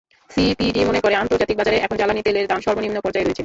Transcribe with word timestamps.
CPD 0.29 0.81
মনে 0.89 0.99
করে, 1.03 1.15
আন্তর্জাতিক 1.15 1.57
বাজারে 1.59 1.77
এখন 1.85 1.95
জ্বালানি 1.97 2.21
তেলের 2.25 2.45
দাম 2.47 2.59
সর্বনিম্ন 2.65 2.97
পর্যায়ে 3.05 3.25
রয়েছে। 3.25 3.39